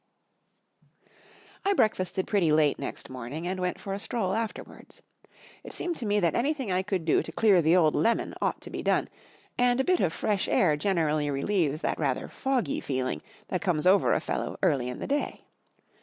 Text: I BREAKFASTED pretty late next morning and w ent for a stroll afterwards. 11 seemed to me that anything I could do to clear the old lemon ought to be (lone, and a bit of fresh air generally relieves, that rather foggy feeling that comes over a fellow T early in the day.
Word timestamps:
I 1.63 1.73
BREAKFASTED 1.73 2.25
pretty 2.25 2.51
late 2.51 2.79
next 2.79 3.07
morning 3.07 3.47
and 3.47 3.57
w 3.57 3.67
ent 3.67 3.79
for 3.79 3.93
a 3.93 3.99
stroll 3.99 4.33
afterwards. 4.33 5.03
11 5.63 5.71
seemed 5.75 5.95
to 5.97 6.07
me 6.07 6.19
that 6.19 6.33
anything 6.33 6.71
I 6.71 6.81
could 6.81 7.05
do 7.05 7.21
to 7.21 7.31
clear 7.31 7.61
the 7.61 7.75
old 7.75 7.93
lemon 7.93 8.33
ought 8.41 8.61
to 8.61 8.71
be 8.71 8.81
(lone, 8.81 9.09
and 9.59 9.79
a 9.79 9.83
bit 9.83 9.99
of 9.99 10.11
fresh 10.11 10.47
air 10.47 10.75
generally 10.75 11.29
relieves, 11.29 11.81
that 11.81 11.99
rather 11.99 12.27
foggy 12.27 12.79
feeling 12.79 13.21
that 13.49 13.61
comes 13.61 13.85
over 13.85 14.11
a 14.13 14.19
fellow 14.19 14.53
T 14.53 14.59
early 14.63 14.89
in 14.89 14.97
the 14.97 15.05
day. 15.05 15.41